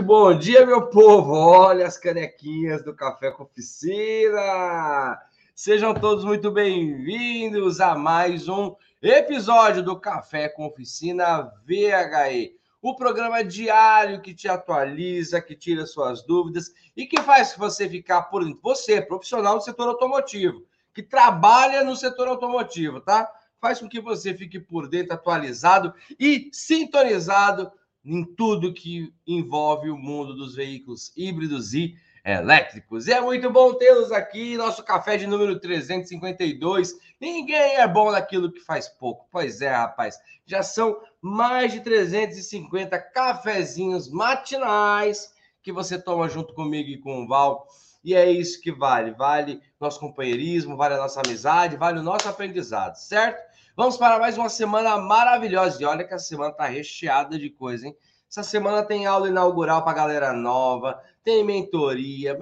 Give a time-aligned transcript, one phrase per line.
[0.00, 1.34] Muito bom dia, meu povo.
[1.34, 5.20] Olha as canequinhas do Café com Oficina.
[5.54, 12.56] Sejam todos muito bem-vindos a mais um episódio do Café com Oficina VHE.
[12.80, 18.22] O programa diário que te atualiza, que tira suas dúvidas e que faz você ficar
[18.22, 20.64] por você, profissional do setor automotivo,
[20.94, 23.30] que trabalha no setor automotivo, tá?
[23.60, 27.70] Faz com que você fique por dentro, atualizado e sintonizado
[28.04, 33.06] em tudo que envolve o mundo dos veículos híbridos e elétricos.
[33.06, 36.94] E é muito bom tê-los aqui, nosso café de número 352.
[37.20, 39.26] Ninguém é bom naquilo que faz pouco.
[39.30, 40.18] Pois é, rapaz.
[40.46, 47.28] Já são mais de 350 cafezinhos matinais que você toma junto comigo e com o
[47.28, 47.66] Val.
[48.02, 49.12] E é isso que vale.
[49.12, 53.49] Vale nosso companheirismo, vale a nossa amizade, vale o nosso aprendizado, certo?
[53.80, 55.80] Vamos para mais uma semana maravilhosa.
[55.80, 57.96] E olha que a semana está recheada de coisa, hein?
[58.28, 62.38] Essa semana tem aula inaugural para galera nova, tem mentoria.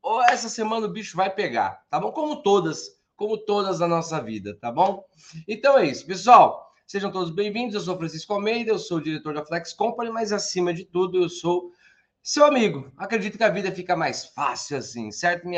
[0.00, 2.12] Ou essa semana o bicho vai pegar, tá bom?
[2.12, 5.04] Como todas, como todas da nossa vida, tá bom?
[5.48, 6.72] Então é isso, pessoal.
[6.86, 7.74] Sejam todos bem-vindos.
[7.74, 11.28] Eu sou Francisco Almeida, eu sou diretor da Flex Company, mas acima de tudo, eu
[11.28, 11.72] sou
[12.22, 12.92] seu amigo.
[12.96, 15.48] Acredito que a vida fica mais fácil assim, certo?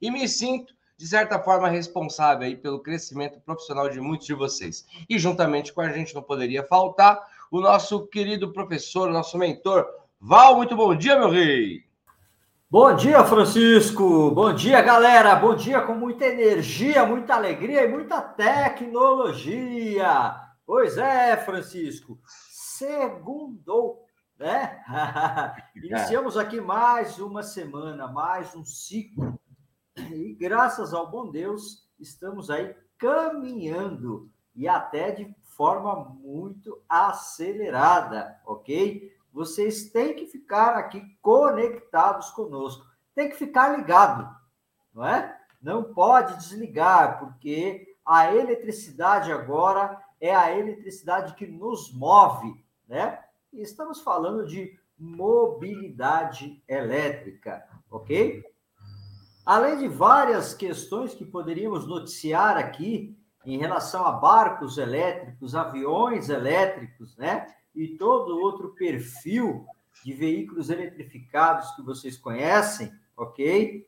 [0.00, 4.86] E me sinto de certa forma, responsável aí pelo crescimento profissional de muitos de vocês.
[5.08, 7.20] E juntamente com a gente não poderia faltar
[7.50, 9.86] o nosso querido professor, nosso mentor,
[10.20, 10.56] Val.
[10.56, 11.84] Muito bom dia, meu rei!
[12.70, 14.30] Bom dia, Francisco!
[14.30, 15.34] Bom dia, galera!
[15.34, 19.60] Bom dia com muita energia, muita alegria e muita tecnologia!
[20.64, 24.06] Pois é, Francisco, segundou,
[24.38, 24.82] né?
[25.76, 29.38] Iniciamos aqui mais uma semana, mais um ciclo
[30.14, 39.14] e graças ao bom Deus, estamos aí caminhando e até de forma muito acelerada, ok?
[39.32, 42.84] Vocês têm que ficar aqui conectados conosco,
[43.14, 44.28] tem que ficar ligado,
[44.94, 45.38] não é?
[45.60, 53.18] Não pode desligar, porque a eletricidade agora é a eletricidade que nos move, né?
[53.52, 58.44] E estamos falando de mobilidade elétrica, ok?
[59.44, 67.16] Além de várias questões que poderíamos noticiar aqui em relação a barcos elétricos, aviões elétricos,
[67.16, 67.46] né?
[67.74, 69.66] E todo outro perfil
[70.04, 73.84] de veículos eletrificados que vocês conhecem, ok?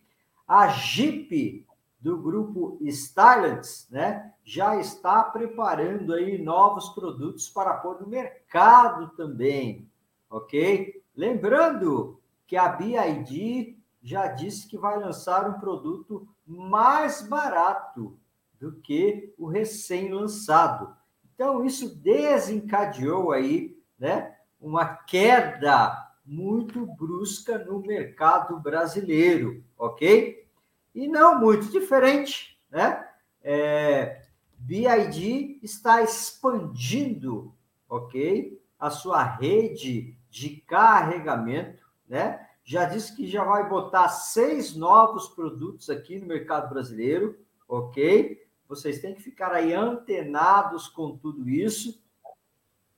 [0.47, 1.65] A Jeep
[2.01, 4.33] do grupo Stylites, né?
[4.43, 9.89] Já está preparando aí novos produtos para pôr no mercado também,
[10.29, 11.01] ok?
[11.17, 18.19] Lembrando que a BID já disse que vai lançar um produto mais barato
[18.61, 20.95] do que o recém-lançado.
[21.35, 30.47] Então, isso desencadeou aí né, uma queda muito brusca no mercado brasileiro, ok?
[30.95, 33.09] E não muito diferente, né?
[33.43, 34.23] É,
[34.59, 37.55] BID está expandindo,
[37.89, 38.63] ok?
[38.79, 42.44] A sua rede de carregamento, né?
[42.65, 47.39] Já disse que já vai botar seis novos produtos aqui no mercado brasileiro,
[47.69, 48.43] ok?
[48.67, 52.03] Vocês têm que ficar aí antenados com tudo isso.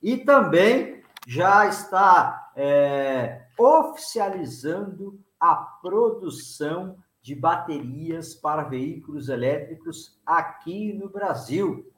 [0.01, 11.09] E também já está é, oficializando a produção de baterias para veículos elétricos aqui no
[11.09, 11.91] Brasil,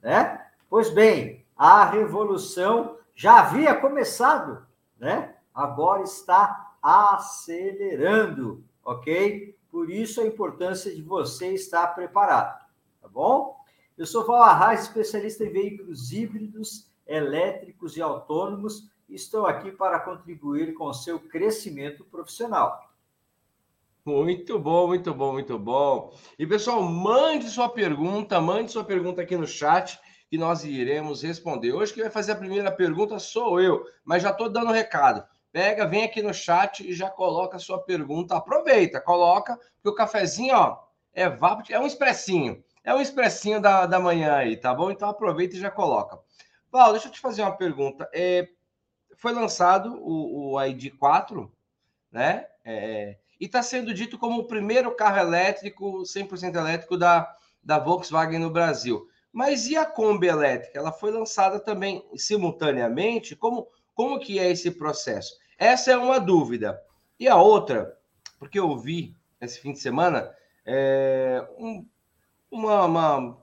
[0.00, 0.46] né?
[0.70, 4.64] Pois bem, a revolução já havia começado,
[4.98, 5.34] né?
[5.52, 9.56] Agora está acelerando, ok?
[9.70, 12.58] Por isso a importância de você estar preparado,
[13.00, 13.56] tá bom?
[13.96, 18.90] Eu sou Val Arraes, especialista em veículos híbridos, elétricos e autônomos.
[19.08, 22.90] E estou aqui para contribuir com o seu crescimento profissional.
[24.04, 26.12] Muito bom, muito bom, muito bom.
[26.38, 31.72] E pessoal, mande sua pergunta, mande sua pergunta aqui no chat que nós iremos responder.
[31.72, 35.22] Hoje quem vai fazer a primeira pergunta sou eu, mas já estou dando recado.
[35.52, 38.34] Pega, vem aqui no chat e já coloca a sua pergunta.
[38.34, 40.78] Aproveita, coloca, porque o cafezinho, ó,
[41.12, 42.64] é vapo, é um expressinho.
[42.82, 44.90] É um expressinho da, da manhã aí, tá bom?
[44.90, 46.18] Então aproveita e já coloca.
[46.70, 48.08] Paulo, deixa eu te fazer uma pergunta.
[48.14, 48.48] É,
[49.14, 51.48] foi lançado o, o ID4,
[52.10, 52.46] né?
[52.64, 58.38] É, e está sendo dito como o primeiro carro elétrico, 100% elétrico da, da Volkswagen
[58.38, 59.06] no Brasil.
[59.32, 60.78] Mas e a Kombi elétrica?
[60.78, 63.36] Ela foi lançada também simultaneamente?
[63.36, 65.41] Como, como que é esse processo?
[65.58, 66.82] Essa é uma dúvida.
[67.18, 67.96] E a outra,
[68.38, 70.32] porque eu vi esse fim de semana
[70.64, 71.86] é, um,
[72.50, 73.38] uma, uma,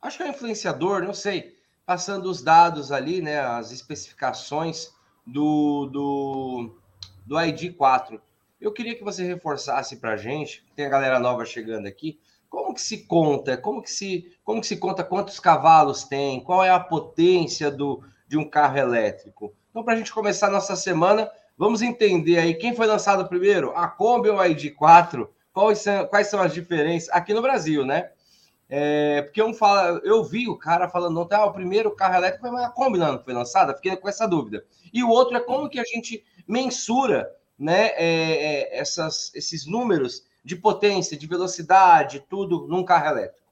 [0.00, 4.90] acho que é um influenciador, não sei, passando os dados ali, né, as especificações
[5.26, 6.78] do, do,
[7.26, 8.20] do ID4.
[8.60, 12.74] Eu queria que você reforçasse para a gente, tem a galera nova chegando aqui, como
[12.74, 16.70] que se conta, como que se, como que se conta quantos cavalos tem, qual é
[16.70, 19.54] a potência do, de um carro elétrico.
[19.70, 21.30] Então, para a gente começar a nossa semana,
[21.60, 26.26] vamos entender aí quem foi lançado primeiro, a Kombi ou a ID4, quais são, quais
[26.28, 28.12] são as diferenças aqui no Brasil, né?
[28.66, 32.64] É, porque um fala, eu vi o cara falando, ah, o primeiro carro elétrico foi
[32.64, 34.64] a Kombi não foi lançada, fiquei com essa dúvida.
[34.90, 40.24] E o outro é como que a gente mensura né, é, é, essas, esses números
[40.42, 43.46] de potência, de velocidade, tudo num carro elétrico.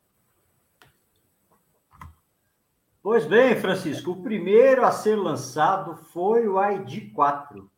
[3.02, 7.68] Pois bem, Francisco, o primeiro a ser lançado foi o ID4,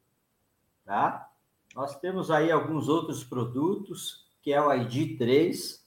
[0.90, 1.30] tá?
[1.72, 5.78] Nós temos aí alguns outros produtos, que é o ID3,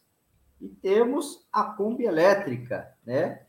[0.61, 3.41] e temos a Kombi elétrica, né?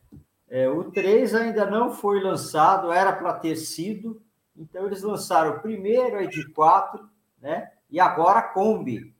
[0.49, 4.21] É, o 3 ainda não foi lançado, era para ter sido,
[4.53, 6.99] então eles lançaram o primeiro ID4,
[7.41, 7.71] né?
[7.89, 9.15] E agora a Kombi,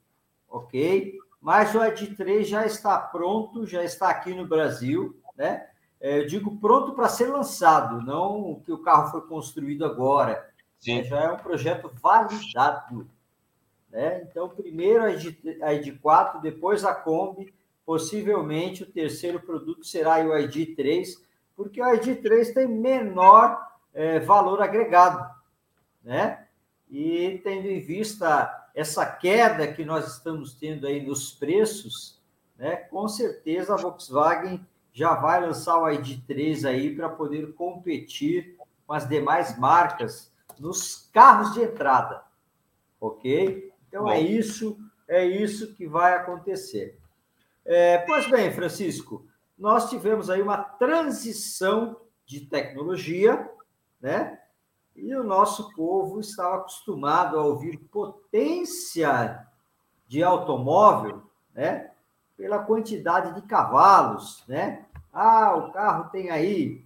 [0.49, 1.17] ok?
[1.39, 5.65] Mas o ID3 já está pronto, já está aqui no Brasil, né?
[6.01, 10.53] É, eu digo pronto para ser lançado, não que o carro foi construído agora.
[10.79, 11.03] Sim.
[11.03, 13.09] Já é um projeto validado.
[13.89, 14.21] Né?
[14.29, 17.53] Então, primeiro a ID4, depois a Kombi,
[17.85, 21.21] Possivelmente o terceiro produto será o ID3,
[21.55, 23.63] porque o ID3 tem menor
[23.93, 25.29] é, valor agregado,
[26.03, 26.47] né?
[26.89, 32.19] E tendo em vista essa queda que nós estamos tendo aí nos preços,
[32.57, 32.75] né?
[32.75, 38.57] Com certeza a Volkswagen já vai lançar o ID3 aí para poder competir
[38.87, 42.23] com as demais marcas nos carros de entrada,
[42.99, 43.71] ok?
[43.87, 46.99] Então é isso, é isso que vai acontecer.
[47.63, 49.25] É, pois bem, Francisco,
[49.57, 53.49] nós tivemos aí uma transição de tecnologia,
[54.01, 54.39] né?
[54.95, 59.45] E o nosso povo estava acostumado a ouvir potência
[60.07, 61.23] de automóvel,
[61.53, 61.91] né?
[62.37, 64.85] Pela quantidade de cavalos, né?
[65.11, 66.85] Ah, o carro tem aí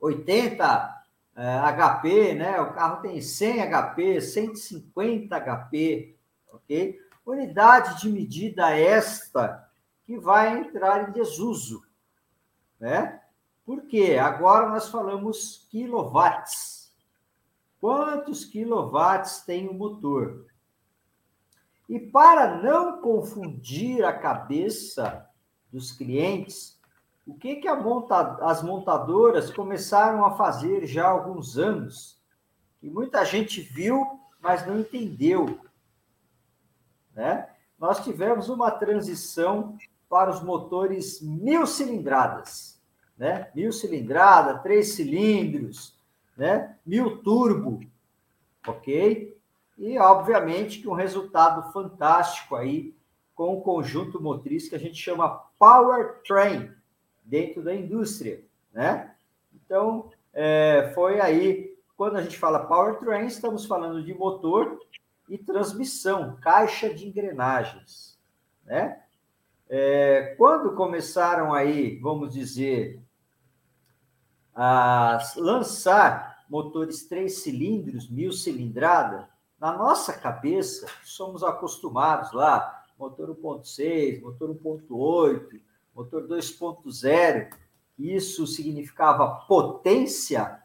[0.00, 0.97] 80 é,
[1.38, 2.60] HP, né?
[2.60, 6.16] O carro tem 100 HP, 150 HP,
[6.52, 7.00] ok?
[7.24, 9.70] Unidade de medida esta
[10.04, 11.86] que vai entrar em desuso,
[12.80, 13.20] né?
[13.64, 16.92] Porque agora nós falamos quilowatts.
[17.80, 20.46] Quantos quilowatts tem o motor?
[21.88, 25.28] E para não confundir a cabeça
[25.70, 26.77] dos clientes,
[27.28, 28.38] o que, que monta...
[28.40, 32.18] as montadoras começaram a fazer já há alguns anos,
[32.80, 35.60] que muita gente viu, mas não entendeu.
[37.14, 37.46] Né?
[37.78, 39.76] Nós tivemos uma transição
[40.08, 42.80] para os motores mil cilindradas,
[43.16, 43.50] né?
[43.54, 45.94] Mil cilindrada, três cilindros,
[46.34, 46.78] né?
[46.86, 47.80] Mil turbo,
[48.66, 49.38] ok?
[49.76, 52.96] E obviamente que um resultado fantástico aí
[53.34, 56.77] com o conjunto motriz que a gente chama powertrain
[57.28, 58.42] dentro da indústria,
[58.72, 59.14] né?
[59.54, 64.80] Então é, foi aí quando a gente fala powertrain estamos falando de motor
[65.28, 68.18] e transmissão, caixa de engrenagens,
[68.64, 69.02] né?
[69.68, 73.02] É, quando começaram aí, vamos dizer,
[74.54, 79.28] a lançar motores três cilindros, mil cilindrada,
[79.60, 85.60] na nossa cabeça, somos acostumados lá, motor 1.6, motor 1.8,
[85.98, 87.50] motor 2.0,
[87.98, 90.62] isso significava potência,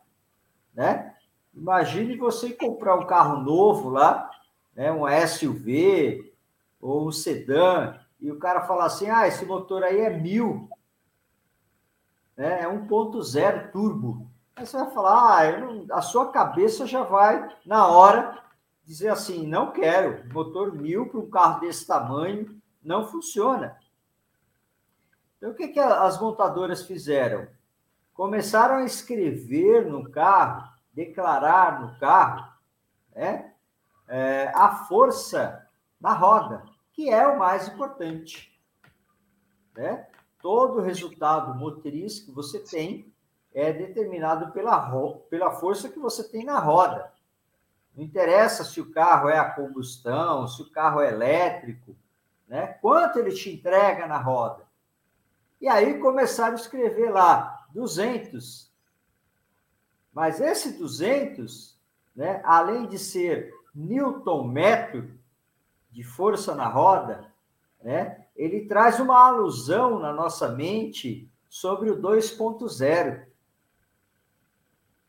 [0.75, 1.15] né?
[1.51, 4.29] Imagine você comprar um carro novo lá,
[4.75, 6.31] né, um SUV
[6.79, 10.69] ou um sedã, e o cara fala assim: ah, esse motor aí é mil,
[12.37, 12.61] né?
[12.61, 14.29] é 1.0 turbo.
[14.55, 15.85] Aí você vai falar: ah, não...
[15.89, 18.39] a sua cabeça já vai, na hora,
[18.83, 23.75] dizer assim: não quero, motor mil para um carro desse tamanho não funciona.
[25.43, 27.49] Então, o que, que as montadoras fizeram?
[28.13, 32.47] Começaram a escrever no carro, declarar no carro,
[33.13, 33.53] né,
[34.07, 35.67] é, a força
[35.99, 38.57] da roda que é o mais importante.
[39.75, 40.07] Né?
[40.41, 43.13] Todo resultado motriz que você tem
[43.53, 44.89] é determinado pela,
[45.29, 47.11] pela força que você tem na roda.
[47.93, 51.93] Não interessa se o carro é a combustão, se o carro é elétrico,
[52.47, 52.77] né?
[52.81, 54.62] quanto ele te entrega na roda.
[55.63, 58.69] E aí começaram a escrever lá 200.
[60.11, 61.79] Mas esse 200,
[62.13, 65.17] né, além de ser Newton metro,
[65.89, 67.33] de força na roda,
[67.81, 68.25] né?
[68.35, 73.25] ele traz uma alusão na nossa mente sobre o 2.0.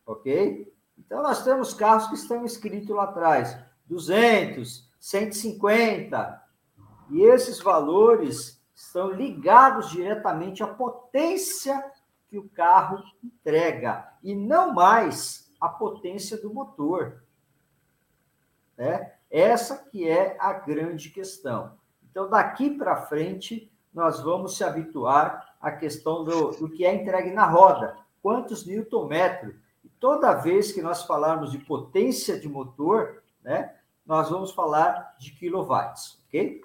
[0.06, 0.73] Ok?
[0.96, 6.44] Então, nós temos carros que estão escritos lá atrás: 200, 150.
[7.11, 11.93] E esses valores estão ligados diretamente à potência
[12.28, 17.23] que o carro entrega e não mais a potência do motor.
[18.76, 19.12] Né?
[19.31, 21.78] Essa que é a grande questão.
[22.11, 27.31] Então, daqui para frente, nós vamos se habituar à questão do, do que é entregue
[27.31, 27.97] na roda.
[28.21, 29.54] Quantos newton metros?
[29.85, 35.33] E toda vez que nós falarmos de potência de motor, né, nós vamos falar de
[35.33, 36.61] quilowatts, ok?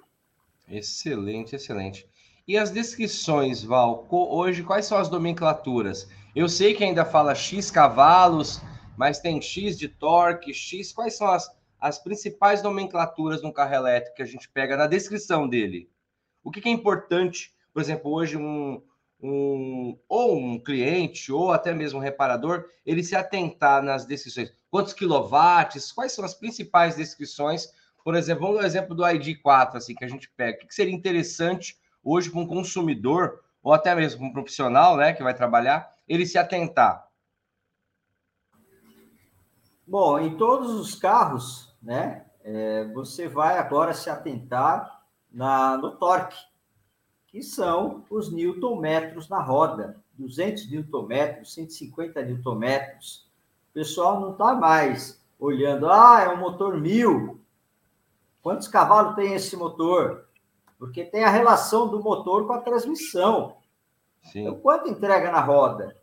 [0.69, 2.07] Excelente, excelente.
[2.47, 6.07] E as descrições, Val, hoje quais são as nomenclaturas?
[6.35, 8.61] Eu sei que ainda fala X cavalos,
[8.97, 10.91] mas tem X de torque, X.
[10.91, 11.49] Quais são as,
[11.79, 15.89] as principais nomenclaturas no carro elétrico que a gente pega na descrição dele?
[16.43, 18.81] O que, que é importante, por exemplo, hoje um,
[19.21, 24.51] um ou um cliente ou até mesmo um reparador, ele se atentar nas descrições.
[24.71, 25.91] Quantos quilowatts?
[25.91, 27.67] Quais são as principais descrições?
[28.09, 30.63] Por exemplo, vamos dar o exemplo do ID4, assim, que a gente pega.
[30.63, 35.13] O que seria interessante hoje para um consumidor, ou até mesmo para um profissional, né,
[35.13, 37.07] que vai trabalhar, ele se atentar?
[39.85, 46.39] Bom, em todos os carros, né, é, você vai agora se atentar na, no torque,
[47.27, 53.29] que são os newton-metros na roda, 200 newton-metros, 150 newton-metros.
[53.69, 57.38] O pessoal não está mais olhando, ah, é um motor mil.
[58.41, 60.29] Quantos cavalos tem esse motor?
[60.79, 63.57] porque tem a relação do motor com a transmissão.
[64.23, 64.43] Sim.
[64.43, 65.99] Então, quanto entrega na roda?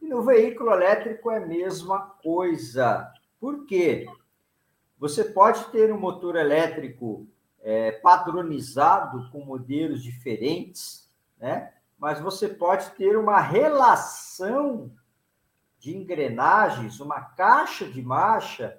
[0.00, 3.12] E no veículo elétrico é a mesma coisa.
[3.38, 4.06] Por quê?
[4.98, 7.28] Você pode ter um motor elétrico
[7.60, 11.74] é, padronizado com modelos diferentes, né?
[11.98, 14.90] mas você pode ter uma relação
[15.78, 18.78] de engrenagens, uma caixa de marcha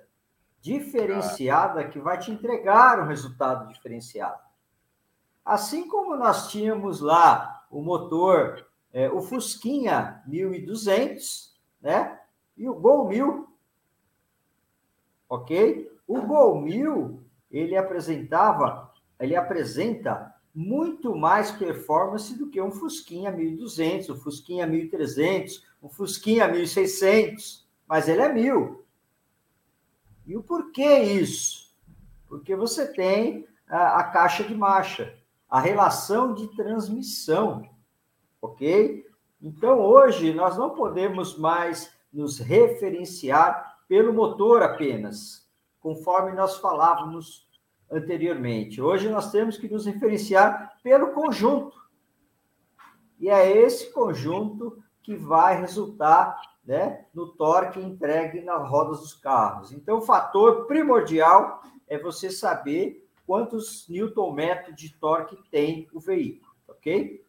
[0.67, 4.41] diferenciada que vai te entregar um resultado diferenciado.
[5.45, 12.19] Assim como nós tínhamos lá o motor, é, o Fusquinha 1200, né?
[12.57, 13.47] E o Gol 1000,
[15.29, 15.89] ok?
[16.05, 24.09] O Gol 1000, ele apresentava, ele apresenta muito mais performance do que um Fusquinha 1200,
[24.09, 28.86] um Fusquinha 1300, um Fusquinha 1600, mas ele é 1000.
[30.27, 31.73] E o porquê isso?
[32.27, 35.17] Porque você tem a, a caixa de marcha
[35.49, 37.67] a relação de transmissão,
[38.41, 39.05] ok?
[39.41, 45.47] Então, hoje, nós não podemos mais nos referenciar pelo motor apenas,
[45.79, 47.47] conforme nós falávamos
[47.89, 48.81] anteriormente.
[48.81, 51.77] Hoje, nós temos que nos referenciar pelo conjunto.
[53.19, 59.71] E é esse conjunto que vai resultar né, no torque entregue nas rodas dos carros.
[59.71, 67.25] Então, o fator primordial é você saber quantos newton-metros de torque tem o veículo, ok?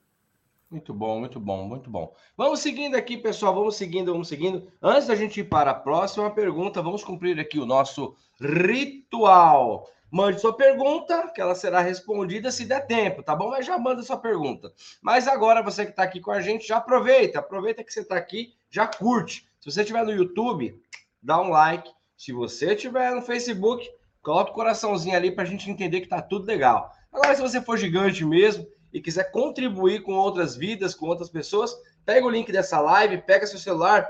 [0.69, 2.13] Muito bom, muito bom, muito bom.
[2.37, 4.67] Vamos seguindo aqui, pessoal, vamos seguindo, vamos seguindo.
[4.83, 9.89] Antes da gente ir para a próxima pergunta, vamos cumprir aqui o nosso ritual.
[10.11, 13.51] Mande sua pergunta, que ela será respondida se der tempo, tá bom?
[13.51, 14.73] Mas já manda sua pergunta.
[15.03, 18.17] Mas agora, você que está aqui com a gente, já aproveita, aproveita que você está
[18.17, 19.47] aqui, já curte.
[19.61, 20.81] Se você estiver no YouTube,
[21.23, 21.91] dá um like.
[22.17, 23.89] Se você estiver no Facebook,
[24.29, 26.93] Coloca o coraçãozinho ali para a gente entender que está tudo legal.
[27.11, 31.75] Agora, se você for gigante mesmo e quiser contribuir com outras vidas, com outras pessoas,
[32.05, 34.07] pega o link dessa live, pega seu celular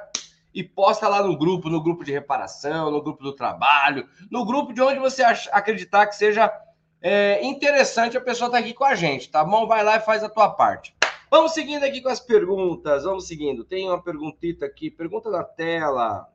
[0.54, 4.72] e posta lá no grupo, no grupo de reparação, no grupo do trabalho, no grupo
[4.72, 6.52] de onde você acreditar que seja
[7.00, 9.66] é, interessante a pessoa estar tá aqui com a gente, tá bom?
[9.66, 10.94] Vai lá e faz a tua parte.
[11.30, 13.64] Vamos seguindo aqui com as perguntas, vamos seguindo.
[13.64, 16.26] Tem uma perguntita aqui, pergunta da tela.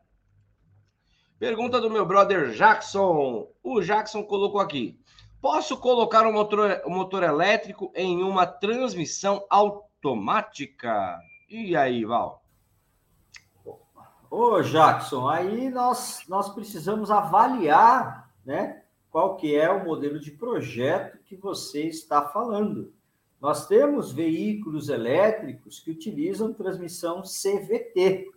[1.39, 3.47] Pergunta do meu brother Jackson.
[3.63, 4.97] O Jackson colocou aqui:
[5.41, 11.19] Posso colocar um motor, um motor elétrico em uma transmissão automática?
[11.49, 12.42] E aí, Val?
[14.35, 18.81] Ô, Jackson, aí nós, nós precisamos avaliar, né?
[19.11, 22.91] Qual que é o modelo de projeto que você está falando.
[23.39, 28.31] Nós temos veículos elétricos que utilizam transmissão CVT.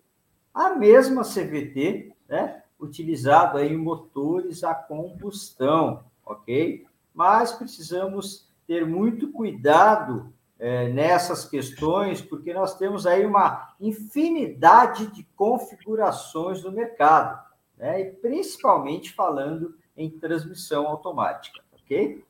[0.52, 2.62] A mesma CVT, né?
[2.78, 6.84] utilizado aí em motores a combustão, ok?
[7.14, 15.22] Mas precisamos ter muito cuidado é, nessas questões, porque nós temos aí uma infinidade de
[15.36, 17.44] configurações no mercado,
[17.76, 18.00] né?
[18.00, 22.24] E principalmente falando em transmissão automática, ok?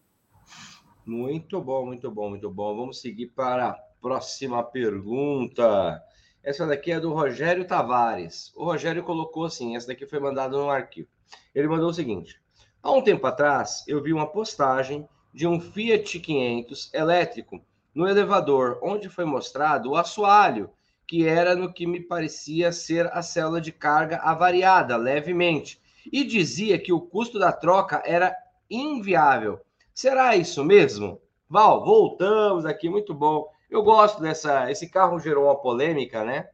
[1.05, 2.77] Muito bom, muito bom, muito bom.
[2.77, 6.03] Vamos seguir para a próxima pergunta.
[6.43, 8.53] Essa daqui é do Rogério Tavares.
[8.57, 11.09] O Rogério colocou assim: essa daqui foi mandada no arquivo.
[11.55, 12.41] Ele mandou o seguinte:
[12.83, 17.61] Há um tempo atrás, eu vi uma postagem de um Fiat 500 elétrico
[17.97, 20.69] no elevador, onde foi mostrado o assoalho,
[21.07, 25.81] que era no que me parecia ser a célula de carga avariada levemente,
[26.13, 28.37] e dizia que o custo da troca era
[28.69, 29.59] inviável.
[29.95, 31.19] Será isso mesmo?
[31.49, 33.49] Val, voltamos aqui, muito bom.
[33.71, 34.71] Eu gosto dessa.
[34.71, 36.51] Esse carro gerou uma polêmica, né?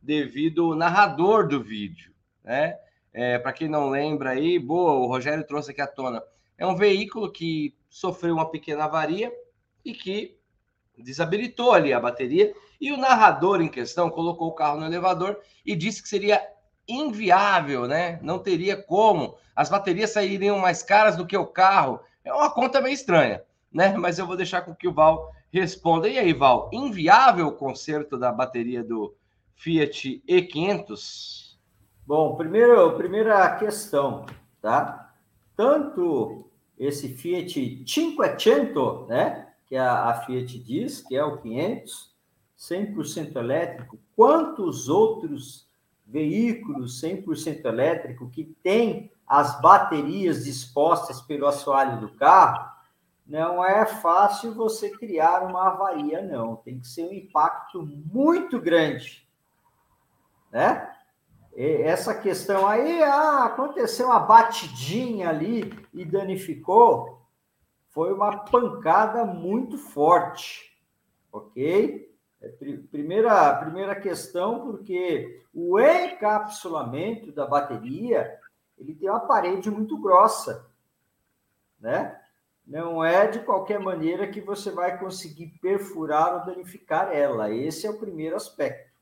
[0.00, 2.12] Devido ao narrador do vídeo,
[2.44, 2.78] né?
[3.12, 6.22] É, Para quem não lembra aí, boa, o Rogério trouxe aqui à tona.
[6.56, 9.32] É um veículo que sofreu uma pequena avaria
[9.84, 10.36] e que
[11.02, 12.52] desabilitou ali a bateria.
[12.80, 16.40] E o narrador em questão colocou o carro no elevador e disse que seria
[16.88, 18.18] inviável, né?
[18.22, 19.36] Não teria como.
[19.54, 22.00] As baterias sairiam mais caras do que o carro.
[22.24, 23.96] É uma conta meio estranha, né?
[23.96, 26.08] Mas eu vou deixar com que o Val responda.
[26.08, 29.14] E aí, Val, inviável o conserto da bateria do
[29.54, 31.56] Fiat E500?
[32.06, 34.26] Bom, primeiro, primeira questão,
[34.60, 35.12] tá?
[35.56, 39.45] Tanto esse Fiat Cinquecento, né?
[39.66, 42.14] Que a, a Fiat diz, que é o 500,
[42.56, 45.68] 100% elétrico, quanto os outros
[46.06, 52.76] veículos 100% elétrico que têm as baterias dispostas pelo assoalho do carro,
[53.26, 56.56] não é fácil você criar uma avaria, não.
[56.56, 59.26] Tem que ser um impacto muito grande,
[60.52, 60.92] né?
[61.56, 67.25] E essa questão aí, ah, aconteceu uma batidinha ali e danificou,
[67.96, 70.78] foi uma pancada muito forte,
[71.32, 72.14] ok?
[72.42, 72.48] É,
[72.90, 78.38] primeira, primeira questão, porque o encapsulamento da bateria
[78.76, 80.68] ele tem uma parede muito grossa,
[81.80, 82.20] né?
[82.66, 87.50] Não é de qualquer maneira que você vai conseguir perfurar ou danificar ela.
[87.50, 88.92] Esse é o primeiro aspecto.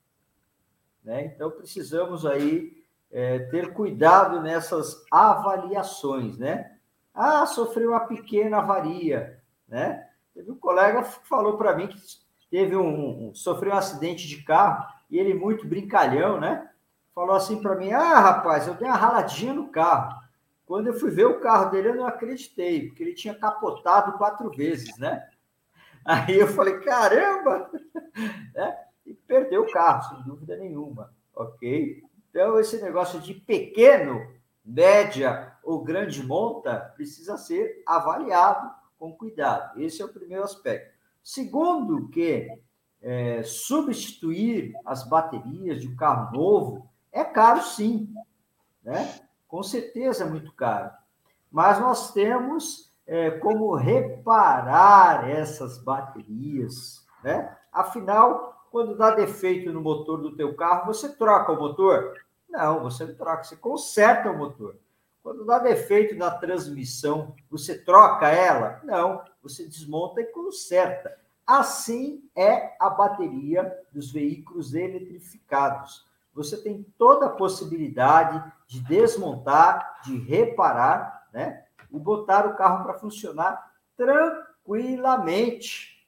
[1.02, 1.24] Né?
[1.24, 6.74] Então, precisamos aí é, ter cuidado nessas avaliações, né?
[7.14, 10.08] Ah, sofreu uma pequena avaria, né?
[10.34, 11.96] Teve um colega que falou para mim que
[12.50, 16.68] teve um, um, sofreu um acidente de carro e ele muito brincalhão, né?
[17.14, 20.20] Falou assim para mim: "Ah, rapaz, eu dei uma raladinha no carro.
[20.66, 24.50] Quando eu fui ver o carro dele, eu não acreditei, porque ele tinha capotado quatro
[24.50, 25.24] vezes, né?
[26.04, 27.70] Aí eu falei: "Caramba!"
[28.54, 28.76] né?
[29.06, 31.12] E perdeu o carro, sem dúvida nenhuma.
[31.34, 32.02] OK?
[32.30, 34.20] Então esse negócio de pequeno,
[34.64, 39.80] média ou grande monta precisa ser avaliado com cuidado.
[39.80, 40.94] Esse é o primeiro aspecto.
[41.22, 42.48] Segundo, que
[43.02, 48.12] é, substituir as baterias de um carro novo é caro, sim,
[48.82, 49.20] né?
[49.46, 50.90] Com certeza é muito caro.
[51.50, 57.56] Mas nós temos é, como reparar essas baterias, né?
[57.72, 62.14] Afinal, quando dá defeito no motor do teu carro, você troca o motor?
[62.54, 64.78] Não, você não troca, você conserta o motor.
[65.24, 68.80] Quando dá defeito na transmissão, você troca ela?
[68.84, 71.18] Não, você desmonta e conserta.
[71.44, 76.06] Assim é a bateria dos veículos eletrificados.
[76.32, 81.64] Você tem toda a possibilidade de desmontar, de reparar, né?
[81.90, 86.06] E botar o carro para funcionar tranquilamente.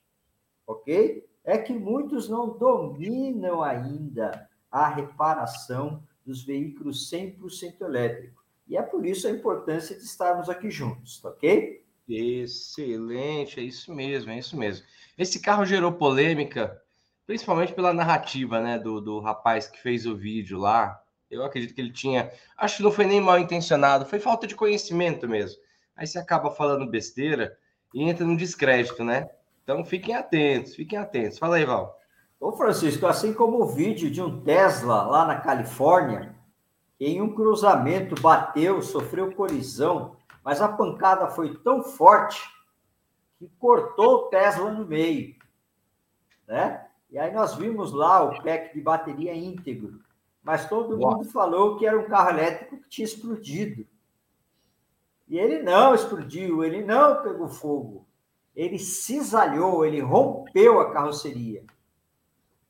[0.64, 1.28] Ok?
[1.42, 8.44] É que muitos não dominam ainda a reparação dos veículos 100% elétricos.
[8.68, 11.84] E é por isso a importância de estarmos aqui juntos, tá ok?
[12.08, 14.84] Excelente, é isso mesmo, é isso mesmo.
[15.16, 16.80] Esse carro gerou polêmica,
[17.26, 21.00] principalmente pela narrativa, né, do, do rapaz que fez o vídeo lá.
[21.30, 24.54] Eu acredito que ele tinha, acho que não foi nem mal intencionado, foi falta de
[24.54, 25.60] conhecimento mesmo.
[25.96, 27.56] Aí você acaba falando besteira
[27.94, 29.28] e entra no descrédito, né?
[29.62, 31.38] Então fiquem atentos, fiquem atentos.
[31.38, 31.98] Fala aí, Val.
[32.38, 36.34] Ô, Francisco, assim como o vídeo de um Tesla lá na Califórnia,
[37.00, 42.42] em um cruzamento bateu, sofreu colisão, mas a pancada foi tão forte
[43.38, 45.34] que cortou o Tesla no meio,
[46.46, 46.86] né?
[47.10, 50.00] E aí nós vimos lá o pack de bateria íntegro,
[50.42, 51.16] mas todo Uau.
[51.16, 53.86] mundo falou que era um carro elétrico que tinha explodido.
[55.28, 58.06] E ele não explodiu, ele não pegou fogo.
[58.54, 61.64] Ele cisalhou, ele rompeu a carroceria.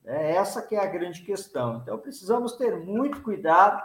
[0.07, 1.81] É essa que é a grande questão.
[1.83, 3.83] Então precisamos ter muito cuidado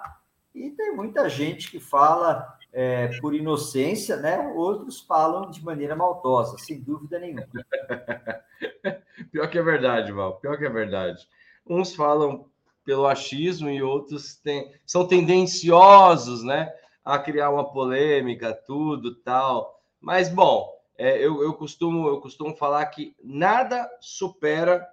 [0.54, 4.52] e tem muita gente que fala é, por inocência, né?
[4.56, 7.48] Outros falam de maneira maldosa, sem dúvida nenhuma.
[9.32, 10.38] Pior que é verdade, Val.
[10.40, 11.28] Pior que é verdade.
[11.66, 12.46] Uns falam
[12.86, 16.72] pelo achismo e outros tem, são tendenciosos, né?
[17.04, 19.82] A criar uma polêmica, tudo tal.
[20.00, 24.88] Mas, bom, é, eu, eu, costumo, eu costumo falar que nada supera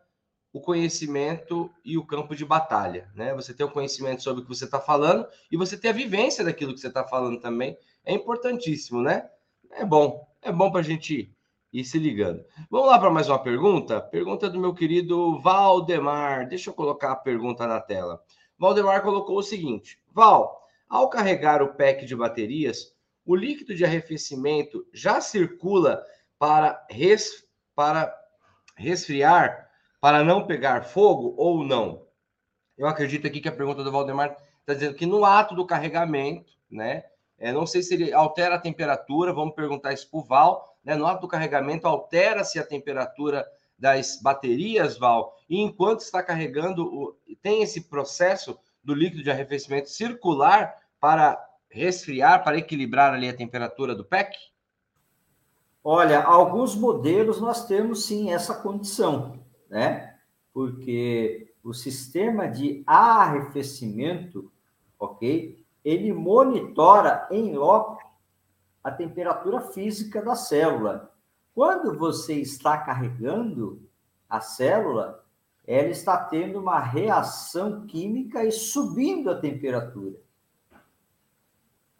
[0.58, 3.32] o conhecimento e o campo de batalha, né?
[3.34, 6.44] Você tem o conhecimento sobre o que você está falando e você tem a vivência
[6.44, 9.28] daquilo que você está falando também, é importantíssimo, né?
[9.70, 11.32] É bom, é bom para a gente
[11.72, 12.44] ir se ligando.
[12.68, 14.00] Vamos lá para mais uma pergunta?
[14.00, 16.48] Pergunta do meu querido Valdemar.
[16.48, 18.20] Deixa eu colocar a pergunta na tela.
[18.58, 22.92] Valdemar colocou o seguinte: Val, ao carregar o pack de baterias,
[23.24, 26.02] o líquido de arrefecimento já circula
[26.36, 27.44] para, res,
[27.76, 28.12] para
[28.74, 29.67] resfriar,
[30.00, 32.06] para não pegar fogo ou não?
[32.76, 36.52] Eu acredito aqui que a pergunta do Valdemar está dizendo que no ato do carregamento,
[36.70, 37.04] né?
[37.38, 40.76] É, não sei se ele altera a temperatura, vamos perguntar isso para o Val.
[40.84, 40.94] Né?
[40.96, 43.46] No ato do carregamento, altera-se a temperatura
[43.78, 50.74] das baterias, Val, e enquanto está carregando, tem esse processo do líquido de arrefecimento circular
[51.00, 51.38] para
[51.70, 54.34] resfriar, para equilibrar ali a temperatura do PEC?
[55.84, 60.16] Olha, alguns modelos nós temos sim essa condição, né?
[60.52, 64.50] Porque o sistema de arrefecimento,
[64.98, 65.64] ok?
[65.84, 68.02] Ele monitora em loco
[68.82, 71.12] a temperatura física da célula.
[71.54, 73.82] Quando você está carregando
[74.28, 75.24] a célula,
[75.66, 80.18] ela está tendo uma reação química e subindo a temperatura.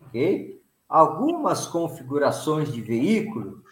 [0.01, 0.63] Ok?
[0.89, 3.63] Algumas configurações de veículo,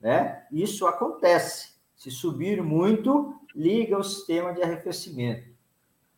[0.00, 0.44] né?
[0.50, 1.75] Isso acontece.
[1.96, 5.48] Se subir muito, liga o sistema de arrefecimento.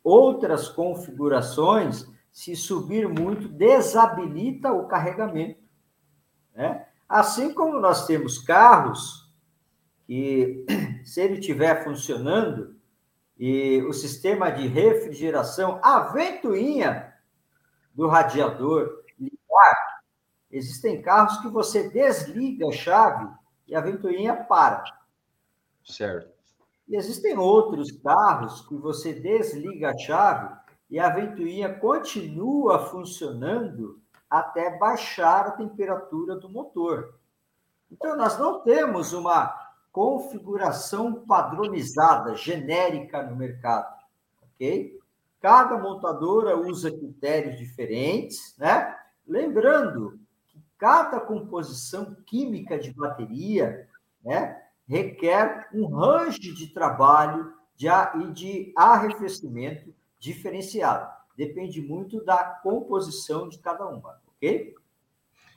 [0.03, 5.61] Outras configurações, se subir muito, desabilita o carregamento.
[6.55, 6.85] Né?
[7.09, 9.33] Assim como nós temos carros
[10.05, 10.67] que,
[11.05, 12.77] se ele estiver funcionando,
[13.38, 17.14] e o sistema de refrigeração, a ventoinha
[17.95, 20.01] do radiador ligar,
[20.51, 23.29] existem carros que você desliga a chave
[23.67, 24.83] e a ventoinha para.
[25.88, 26.31] Certo.
[26.87, 30.55] E existem outros carros que você desliga a chave
[30.90, 37.14] e a ventoinha continua funcionando até baixar a temperatura do motor.
[37.90, 39.55] Então, nós não temos uma
[39.90, 43.94] configuração padronizada, genérica no mercado,
[44.42, 44.98] ok?
[45.40, 48.94] Cada montadora usa critérios diferentes, né?
[49.27, 53.88] Lembrando que cada composição química de bateria,
[54.22, 61.09] né, requer um range de trabalho de, e de arrefecimento diferenciado.
[61.37, 64.74] Depende muito da composição de cada uma, ok?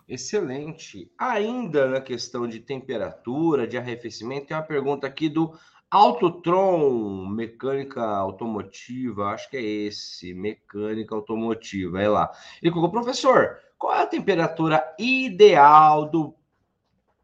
[0.08, 1.10] Excelente.
[1.17, 5.58] Ainda na questão de temperatura, de arrefecimento, tem uma pergunta aqui do
[5.89, 12.32] Autotron, mecânica automotiva, acho que é esse, mecânica automotiva, é lá.
[12.62, 16.34] Ele colocou, professor, qual é a temperatura ideal do,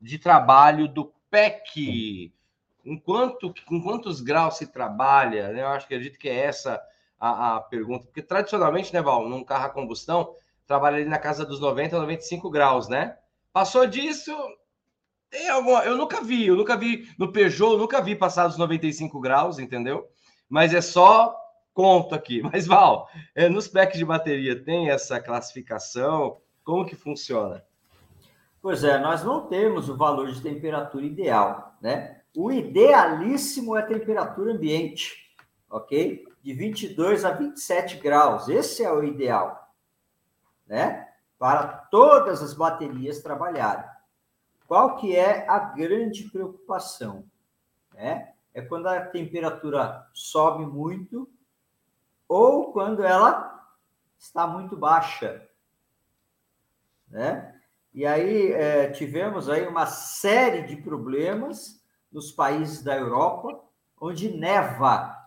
[0.01, 2.33] de trabalho do PEC?
[2.85, 5.51] Em, quanto, em quantos graus se trabalha?
[5.51, 6.81] Eu acho que acredito que é essa
[7.19, 10.35] a, a pergunta, porque tradicionalmente, né, Val, num carro a combustão,
[10.65, 13.17] trabalha ali na casa dos 90, 95 graus, né?
[13.51, 14.31] Passou disso,
[15.29, 15.83] tem alguma.
[15.83, 19.59] Eu nunca vi, eu nunca vi no Peugeot, eu nunca vi passar dos 95 graus,
[19.59, 20.07] entendeu?
[20.47, 21.35] Mas é só
[21.73, 22.41] conto aqui.
[22.51, 26.39] Mas, Val, é, nos packs de bateria tem essa classificação?
[26.63, 27.63] Como que funciona?
[28.67, 32.19] Pois é, nós não temos o valor de temperatura ideal, né?
[32.35, 35.33] O idealíssimo é a temperatura ambiente,
[35.69, 36.27] ok?
[36.43, 38.49] De 22 a 27 graus.
[38.49, 39.71] Esse é o ideal
[40.67, 41.07] né?
[41.39, 43.89] Para todas as baterias trabalharem.
[44.67, 47.23] Qual que é a grande preocupação?
[47.93, 48.33] Né?
[48.53, 51.25] É quando a temperatura sobe muito
[52.27, 53.65] ou quando ela
[54.19, 55.47] está muito baixa,
[57.07, 57.56] né?
[57.97, 63.59] E aí é, tivemos aí uma série de problemas nos países da Europa,
[63.99, 65.17] onde neva,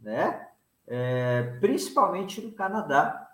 [0.00, 0.50] né?
[0.86, 3.28] É, principalmente no Canadá,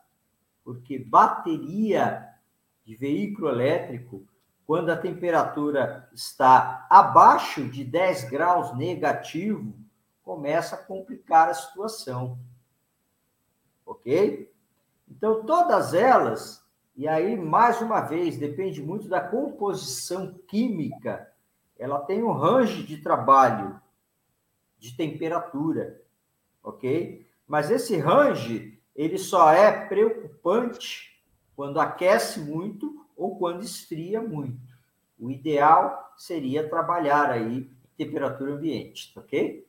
[0.65, 2.35] porque bateria
[2.83, 4.27] de veículo elétrico,
[4.67, 9.75] quando a temperatura está abaixo de 10 graus negativo,
[10.23, 12.39] começa a complicar a situação.
[13.85, 14.51] Ok?
[15.07, 16.62] Então, todas elas,
[16.95, 21.31] e aí, mais uma vez, depende muito da composição química,
[21.79, 23.81] ela tem um range de trabalho
[24.79, 26.01] de temperatura,
[26.63, 27.27] ok?
[27.47, 31.21] Mas esse range ele só é preocupante
[31.57, 34.61] quando aquece muito ou quando esfria muito.
[35.19, 39.67] O ideal seria trabalhar aí temperatura ambiente, ok?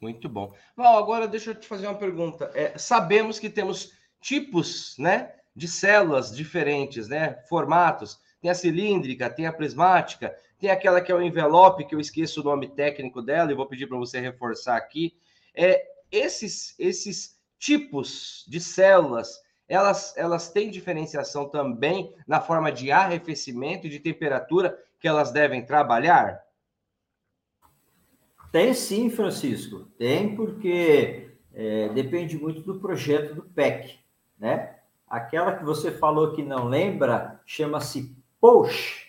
[0.00, 0.54] Muito bom.
[0.76, 2.50] Val, agora deixa eu te fazer uma pergunta.
[2.54, 8.18] É, sabemos que temos tipos, né, de células diferentes, né, formatos.
[8.40, 12.40] Tem a cilíndrica, tem a prismática, tem aquela que é o envelope, que eu esqueço
[12.40, 15.16] o nome técnico dela e vou pedir para você reforçar aqui.
[15.54, 23.86] É, esses, esses tipos de células, elas, elas têm diferenciação também na forma de arrefecimento
[23.86, 26.42] e de temperatura que elas devem trabalhar?
[28.52, 29.86] Tem sim, Francisco.
[29.98, 33.98] Tem, porque é, depende muito do projeto do PEC,
[34.38, 34.73] né?
[35.08, 39.06] Aquela que você falou que não lembra chama-se POSH.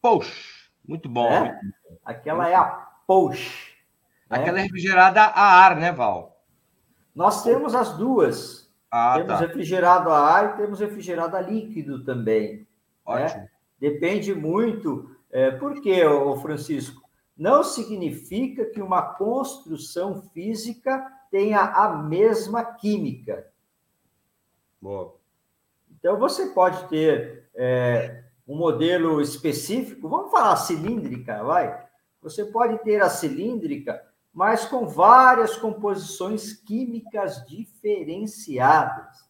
[0.00, 1.28] POSH, muito bom.
[1.28, 1.60] É?
[2.04, 2.64] Aquela é a
[3.06, 3.74] POSH.
[4.28, 4.38] Né?
[4.38, 6.42] Aquela é refrigerada a ar, né, Val?
[7.14, 8.70] Nós temos as duas.
[8.90, 9.38] Ah, temos tá.
[9.38, 12.58] refrigerado a ar e temos refrigerado a líquido também.
[12.58, 12.66] Né?
[13.04, 13.40] Ótimo.
[13.42, 13.48] Né?
[13.78, 15.14] Depende muito.
[15.30, 17.00] É, por quê, ô Francisco?
[17.40, 23.46] não significa que uma construção física tenha a mesma química.
[24.80, 25.14] Boa.
[25.90, 31.86] Então, você pode ter é, um modelo específico, vamos falar cilíndrica, vai?
[32.22, 39.28] Você pode ter a cilíndrica, mas com várias composições químicas diferenciadas.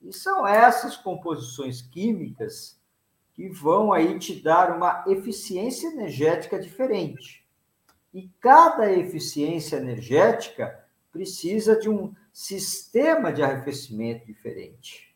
[0.00, 2.80] E são essas composições químicas
[3.34, 7.46] que vão aí te dar uma eficiência energética diferente.
[8.12, 15.14] E cada eficiência energética precisa de um sistema de arrefecimento diferente.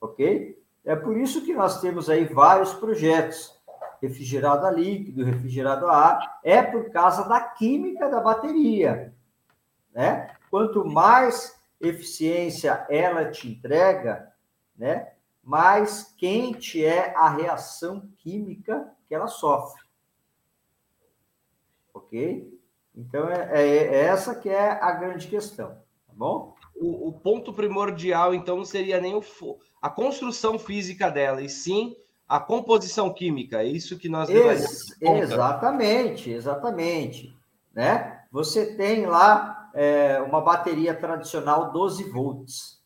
[0.00, 0.62] Ok?
[0.84, 3.58] É por isso que nós temos aí vários projetos.
[4.00, 9.14] Refrigerado a líquido, refrigerado a ar, é por causa da química da bateria.
[9.92, 10.34] Né?
[10.50, 14.32] Quanto mais eficiência ela te entrega,
[14.76, 15.12] né,
[15.42, 19.82] mais quente é a reação química que ela sofre
[22.10, 22.60] ok?
[22.94, 25.80] Então, é, é, é essa que é a grande questão,
[26.20, 26.54] bom?
[26.76, 29.22] O, o ponto primordial, então, não seria nem o,
[29.80, 31.96] a construção física dela, e sim
[32.28, 37.36] a composição química, é isso que nós Ex Exatamente, exatamente.
[37.74, 38.22] Né?
[38.30, 42.80] Você tem lá é, uma bateria tradicional 12 volts,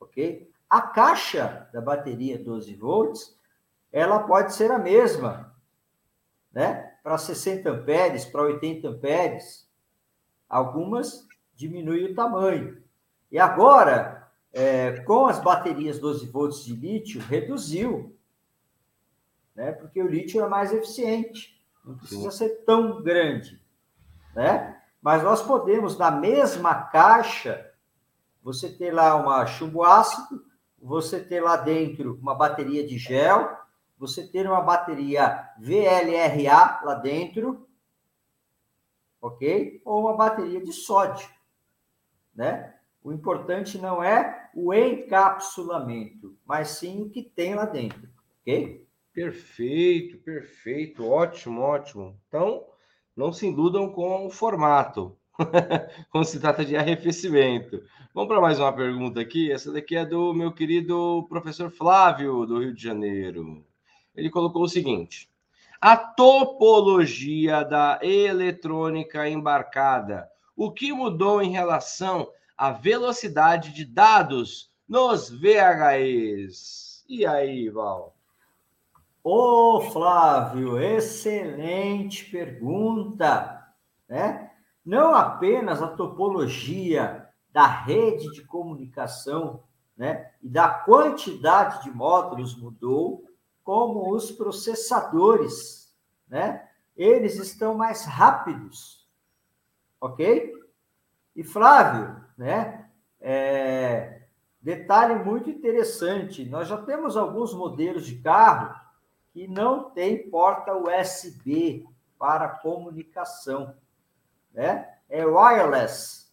[0.00, 0.50] ok?
[0.68, 3.36] A caixa da bateria 12 volts,
[3.92, 5.54] ela pode ser a mesma,
[6.52, 6.90] né?
[7.02, 9.68] para 60 amperes, para 80 amperes.
[10.48, 11.26] Algumas
[11.60, 12.82] diminuem o tamanho.
[13.30, 18.16] E agora, é, com as baterias 12 volts de lítio, reduziu,
[19.54, 19.72] né?
[19.72, 22.38] porque o lítio é mais eficiente, não precisa Sim.
[22.38, 23.60] ser tão grande.
[24.34, 24.80] Né?
[25.02, 27.70] Mas nós podemos, na mesma caixa,
[28.42, 30.42] você ter lá uma chumbo ácido,
[30.80, 33.54] você ter lá dentro uma bateria de gel,
[33.98, 37.68] você ter uma bateria VLRA lá dentro,
[39.20, 39.82] ok?
[39.84, 41.28] Ou uma bateria de sódio,
[42.40, 42.74] né?
[43.02, 48.08] O importante não é o encapsulamento, mas sim o que tem lá dentro,
[48.40, 48.86] ok?
[49.12, 52.18] Perfeito, perfeito, ótimo, ótimo.
[52.28, 52.64] Então,
[53.16, 55.16] não se iludam com o formato,
[56.10, 57.82] quando se trata de arrefecimento.
[58.14, 59.52] Vamos para mais uma pergunta aqui.
[59.52, 63.64] Essa daqui é do meu querido professor Flávio, do Rio de Janeiro
[64.14, 65.28] ele colocou o seguinte:
[65.80, 70.29] a topologia da eletrônica embarcada.
[70.62, 77.02] O que mudou em relação à velocidade de dados nos VHEs?
[77.08, 78.14] E aí, Val?
[79.24, 83.72] Ô, Flávio, excelente pergunta,
[84.06, 84.50] né?
[84.84, 89.62] Não apenas a topologia da rede de comunicação,
[89.96, 93.24] né, e da quantidade de módulos mudou,
[93.64, 95.96] como os processadores,
[96.28, 96.68] né?
[96.94, 98.99] Eles estão mais rápidos,
[100.00, 100.52] ok?
[101.36, 102.88] E Flávio, né?
[103.20, 104.22] É,
[104.60, 108.74] detalhe muito interessante: nós já temos alguns modelos de carro
[109.32, 111.86] que não tem porta USB
[112.18, 113.74] para comunicação,
[114.52, 114.88] né?
[115.08, 116.30] É wireless,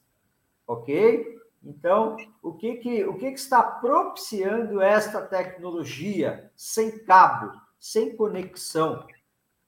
[0.66, 1.38] ok?
[1.64, 9.06] Então, o que, que, o que, que está propiciando esta tecnologia sem cabo, sem conexão?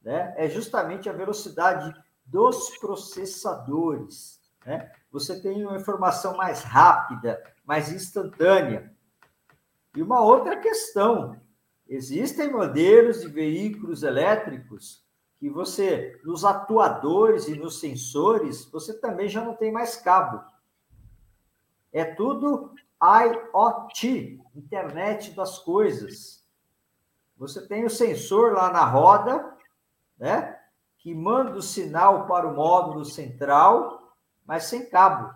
[0.02, 0.34] Né?
[0.38, 1.94] É justamente a velocidade
[2.30, 4.40] dos processadores.
[4.66, 4.92] Né?
[5.12, 8.94] Você tem uma informação mais rápida, mais instantânea.
[9.96, 11.40] E uma outra questão:
[11.88, 15.04] existem modelos de veículos elétricos
[15.40, 20.44] que você, nos atuadores e nos sensores, você também já não tem mais cabo
[21.92, 26.46] é tudo IoT, internet das coisas.
[27.38, 29.58] Você tem o sensor lá na roda,
[30.18, 30.59] né?
[31.00, 34.14] Que manda o sinal para o módulo central,
[34.46, 35.34] mas sem cabo.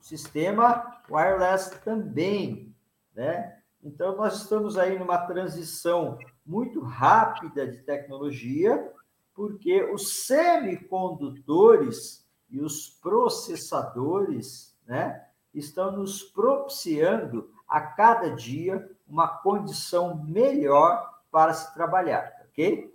[0.00, 2.74] Sistema wireless também,
[3.14, 3.58] né?
[3.82, 8.92] Então, nós estamos aí numa transição muito rápida de tecnologia,
[9.34, 15.26] porque os semicondutores e os processadores né?
[15.54, 22.91] estão nos propiciando a cada dia uma condição melhor para se trabalhar, ok?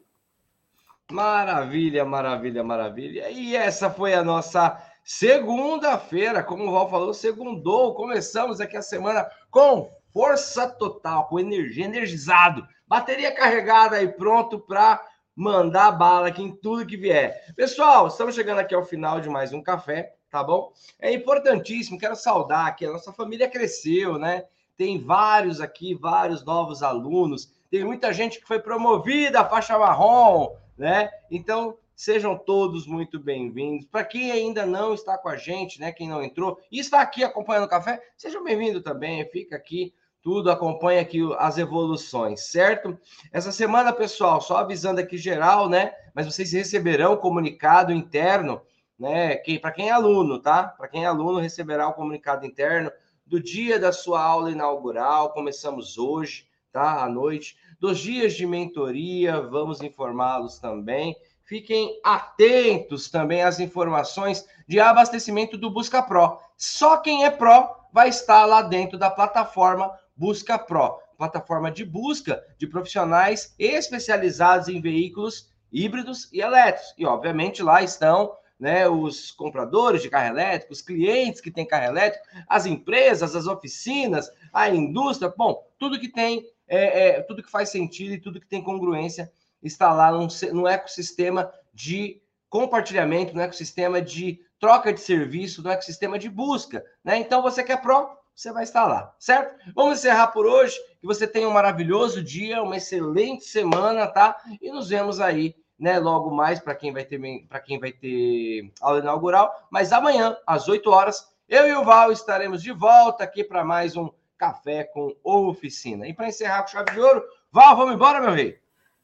[1.12, 3.30] Maravilha, maravilha, maravilha.
[3.32, 7.96] E essa foi a nossa segunda-feira, como o Val falou, segundou.
[7.96, 15.02] Começamos aqui a semana com força total, com energia, energizado, bateria carregada e pronto para
[15.34, 17.54] mandar bala aqui em tudo que vier.
[17.56, 20.74] Pessoal, estamos chegando aqui ao final de mais um café, tá bom?
[21.00, 24.43] É importantíssimo, quero saudar aqui, a nossa família cresceu, né?
[24.76, 31.10] Tem vários aqui, vários novos alunos, tem muita gente que foi promovida faixa marrom, né?
[31.32, 33.88] Então, sejam todos muito bem-vindos.
[33.88, 35.92] Para quem ainda não está com a gente, né?
[35.92, 39.28] Quem não entrou e está aqui acompanhando o café, sejam bem-vindos também.
[39.30, 42.98] Fica aqui tudo, acompanha aqui as evoluções, certo?
[43.32, 45.94] Essa semana, pessoal, só avisando aqui geral, né?
[46.13, 48.62] Mas vocês receberão comunicado interno,
[49.00, 49.38] né?
[49.38, 50.68] Quem, para quem é aluno, tá?
[50.68, 52.92] Para quem é aluno, receberá o comunicado interno
[53.26, 55.34] do dia da sua aula inaugural.
[55.34, 57.04] Começamos hoje, tá?
[57.04, 57.58] À noite.
[57.80, 61.16] Dos dias de mentoria, vamos informá-los também.
[61.44, 66.40] Fiquem atentos também às informações de abastecimento do Busca Pro.
[66.58, 72.44] Só quem é Pro vai estar lá dentro da plataforma Busca Pro, plataforma de busca
[72.58, 76.96] de profissionais especializados em veículos híbridos e elétricos.
[76.98, 81.86] E, obviamente, lá estão né, os compradores de carro elétrico, os clientes que têm carro
[81.86, 87.49] elétrico, as empresas, as oficinas, a indústria, bom, tudo que tem é, é, tudo que
[87.51, 89.32] faz sentido e tudo que tem congruência
[89.63, 96.17] está lá no, no ecossistema de compartilhamento, no ecossistema de troca de serviço, no ecossistema
[96.17, 96.84] de busca.
[97.03, 97.17] Né?
[97.17, 99.56] Então, você quer Pro, você vai estar lá, certo?
[99.73, 100.77] Vamos encerrar por hoje.
[100.99, 104.36] Que você tenha um maravilhoso dia, uma excelente semana, tá?
[104.62, 108.71] E nos vemos aí, né, logo mais para quem vai ter para quem vai ter
[108.82, 113.43] aula inaugural, mas amanhã às 8 horas, eu e o Val estaremos de volta aqui
[113.43, 116.08] para mais um Café com Oficina.
[116.08, 118.60] E para encerrar com chave de ouro, Val, vamos embora, meu rei.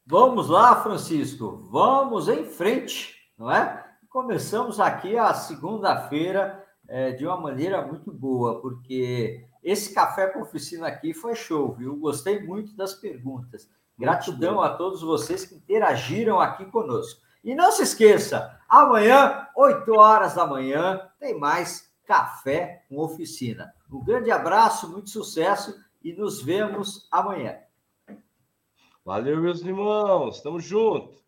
[0.06, 1.68] Vamos lá, Francisco.
[1.72, 3.84] Vamos em frente, não é?
[4.10, 10.88] Começamos aqui a segunda-feira é, de uma maneira muito boa, porque esse café com oficina
[10.88, 11.96] aqui foi show, viu?
[11.96, 13.70] Gostei muito das perguntas.
[13.98, 17.22] Gratidão a todos vocês que interagiram aqui conosco.
[17.44, 23.74] E não se esqueça, amanhã, 8 horas da manhã, tem mais Café com Oficina.
[23.94, 27.60] Um grande abraço, muito sucesso e nos vemos amanhã.
[29.06, 30.42] Valeu, meus irmãos.
[30.42, 31.22] Tamo junto.